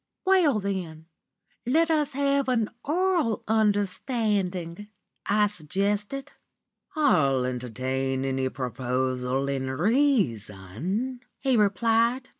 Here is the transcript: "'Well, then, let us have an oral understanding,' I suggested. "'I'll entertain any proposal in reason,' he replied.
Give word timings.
"'Well, 0.25 0.59
then, 0.59 1.05
let 1.63 1.91
us 1.91 2.13
have 2.13 2.49
an 2.49 2.71
oral 2.83 3.43
understanding,' 3.47 4.87
I 5.27 5.45
suggested. 5.45 6.31
"'I'll 6.95 7.45
entertain 7.45 8.25
any 8.25 8.49
proposal 8.49 9.47
in 9.47 9.69
reason,' 9.69 11.19
he 11.39 11.55
replied. 11.55 12.29